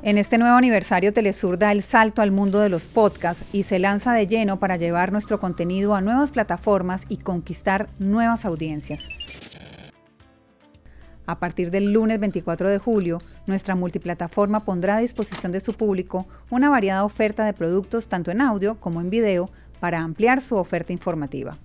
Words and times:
En 0.00 0.16
este 0.16 0.38
nuevo 0.38 0.56
aniversario, 0.56 1.12
Telesur 1.12 1.58
da 1.58 1.72
el 1.72 1.82
salto 1.82 2.22
al 2.22 2.30
mundo 2.30 2.60
de 2.60 2.68
los 2.68 2.84
podcasts 2.84 3.44
y 3.52 3.64
se 3.64 3.80
lanza 3.80 4.12
de 4.12 4.28
lleno 4.28 4.60
para 4.60 4.76
llevar 4.76 5.10
nuestro 5.10 5.40
contenido 5.40 5.96
a 5.96 6.00
nuevas 6.00 6.30
plataformas 6.30 7.04
y 7.08 7.16
conquistar 7.16 7.88
nuevas 7.98 8.44
audiencias. 8.44 9.08
A 11.26 11.40
partir 11.40 11.72
del 11.72 11.92
lunes 11.92 12.20
24 12.20 12.70
de 12.70 12.78
julio, 12.78 13.18
nuestra 13.46 13.74
multiplataforma 13.74 14.60
pondrá 14.60 14.96
a 14.96 15.00
disposición 15.00 15.50
de 15.50 15.60
su 15.60 15.74
público 15.74 16.26
una 16.48 16.70
variada 16.70 17.04
oferta 17.04 17.44
de 17.44 17.52
productos 17.52 18.06
tanto 18.06 18.30
en 18.30 18.40
audio 18.40 18.76
como 18.78 19.00
en 19.00 19.10
video 19.10 19.50
para 19.80 19.98
ampliar 19.98 20.40
su 20.40 20.54
oferta 20.54 20.92
informativa. 20.92 21.58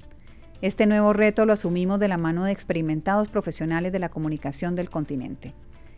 Este 0.62 0.88
nuevo 0.88 1.14
reto 1.14 1.46
lo 1.46 1.54
asumimos 1.54 2.00
de 2.00 2.08
la 2.08 2.18
mano 2.18 2.46
de 2.46 2.52
experimentados 2.52 3.30
profesionales 3.30 3.92
de 3.92 4.00
la 4.00 4.10
comunicación 4.10 4.76
del 4.76 4.90
continente. 4.90 5.54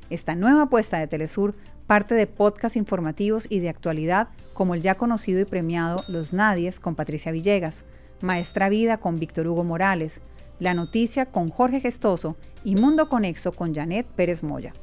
Esta 0.09 0.35
nueva 0.35 0.63
apuesta 0.63 0.99
de 0.99 1.07
Telesur 1.07 1.55
parte 1.87 2.15
de 2.15 2.27
podcasts 2.27 2.77
informativos 2.77 3.47
y 3.49 3.59
de 3.59 3.69
actualidad 3.69 4.27
como 4.53 4.75
el 4.75 4.81
ya 4.81 4.95
conocido 4.95 5.39
y 5.39 5.45
premiado 5.45 6.03
Los 6.07 6.33
Nadies 6.33 6.79
con 6.79 6.95
Patricia 6.95 7.31
Villegas, 7.31 7.83
Maestra 8.21 8.69
Vida 8.69 8.97
con 8.97 9.19
Víctor 9.19 9.47
Hugo 9.47 9.63
Morales, 9.63 10.21
La 10.59 10.73
Noticia 10.73 11.25
con 11.25 11.49
Jorge 11.49 11.79
Gestoso 11.79 12.35
y 12.63 12.75
Mundo 12.75 13.09
Conexo 13.09 13.51
con 13.51 13.73
Janet 13.73 14.05
Pérez 14.05 14.43
Moya. 14.43 14.73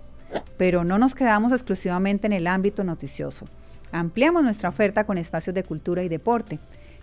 Pero 0.57 0.85
no 0.85 0.99
nos 0.99 1.15
quedamos 1.15 1.53
exclusivamente 1.53 2.27
en 2.27 2.33
el 2.33 2.47
ámbito 2.47 2.85
noticioso. 2.85 3.47
Ampliamos 3.91 4.43
nuestra 4.43 4.71
oferta 4.71 5.05
con 5.05 5.19
espacios 5.19 5.55
de 5.55 5.65
cultura 5.65 6.03
y 6.03 6.09
deporte. 6.09 6.59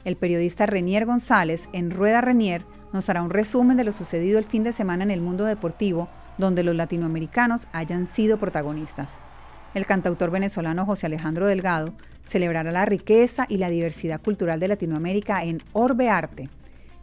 El 0.06 0.16
periodista 0.16 0.66
Renier 0.66 1.06
González 1.06 1.70
en 1.74 1.92
Rueda 1.92 2.22
Renier 2.22 2.64
nos 2.94 3.10
hará 3.10 3.22
un 3.22 3.30
resumen 3.30 3.78
de 3.78 3.84
lo 3.84 3.92
sucedido 3.92 4.40
el 4.40 4.46
fin 4.46 4.64
de 4.64 4.74
semana 4.74 5.04
en 5.04 5.12
el 5.12 5.22
mundo 5.22 5.46
deportivo 5.46 6.10
donde 6.40 6.64
los 6.64 6.76
latinoamericanos 6.76 7.68
hayan 7.72 8.08
sido 8.08 8.40
protagonistas. 8.40 9.20
El 9.76 9.86
cantautor 9.86 10.32
venezolano 10.32 10.86
José 10.86 11.06
Alejandro 11.06 11.46
Delgado 11.46 11.94
celebrará 12.24 12.72
la 12.72 12.86
riqueza 12.86 13.46
y 13.48 13.58
la 13.58 13.70
diversidad 13.70 14.20
cultural 14.20 14.60
de 14.60 14.70
Latinoamérica 14.70 15.44
en 15.44 15.60
Orbe 15.74 16.10
Arte. 16.10 16.50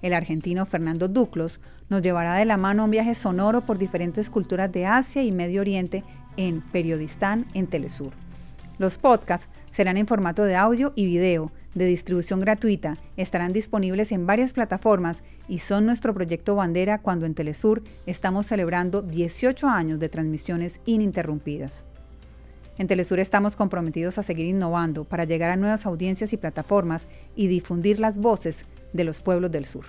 El 0.02 0.14
argentino 0.14 0.66
Fernando 0.66 1.06
Duclos 1.06 1.60
nos 1.88 2.02
llevará 2.02 2.34
de 2.34 2.44
la 2.44 2.56
mano 2.56 2.84
un 2.84 2.90
viaje 2.90 3.14
sonoro 3.14 3.60
por 3.60 3.78
diferentes 3.78 4.30
culturas 4.30 4.72
de 4.72 4.86
Asia 4.86 5.22
y 5.22 5.30
Medio 5.30 5.60
Oriente 5.60 6.02
en 6.36 6.60
Periodistán 6.60 7.46
en 7.54 7.68
Telesur. 7.68 8.12
Los 8.78 8.98
podcasts 8.98 9.48
serán 9.70 9.96
en 9.96 10.06
formato 10.06 10.44
de 10.44 10.56
audio 10.56 10.92
y 10.96 11.06
video, 11.06 11.52
de 11.76 11.84
distribución 11.84 12.40
gratuita, 12.40 12.96
estarán 13.16 13.52
disponibles 13.52 14.10
en 14.10 14.26
varias 14.26 14.52
plataformas 14.52 15.22
y 15.46 15.58
son 15.58 15.86
nuestro 15.86 16.14
proyecto 16.14 16.56
bandera 16.56 17.02
cuando 17.02 17.26
en 17.26 17.34
Telesur 17.34 17.82
estamos 18.06 18.46
celebrando 18.46 19.02
18 19.02 19.68
años 19.68 20.00
de 20.00 20.08
transmisiones 20.08 20.80
ininterrumpidas. 20.86 21.84
En 22.78 22.88
Telesur 22.88 23.20
estamos 23.20 23.56
comprometidos 23.56 24.18
a 24.18 24.22
seguir 24.22 24.46
innovando 24.46 25.04
para 25.04 25.24
llegar 25.24 25.50
a 25.50 25.56
nuevas 25.56 25.86
audiencias 25.86 26.32
y 26.32 26.38
plataformas 26.38 27.06
y 27.36 27.46
difundir 27.46 28.00
las 28.00 28.16
voces 28.16 28.64
de 28.92 29.04
los 29.04 29.20
pueblos 29.20 29.52
del 29.52 29.66
sur. 29.66 29.84